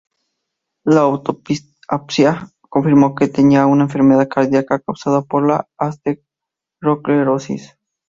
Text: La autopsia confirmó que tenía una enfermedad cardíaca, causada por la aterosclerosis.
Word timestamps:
La 0.83 1.01
autopsia 1.01 2.49
confirmó 2.69 3.13
que 3.13 3.27
tenía 3.27 3.67
una 3.67 3.83
enfermedad 3.83 4.27
cardíaca, 4.27 4.79
causada 4.81 5.21
por 5.21 5.45
la 5.47 5.69
aterosclerosis. 5.77 7.77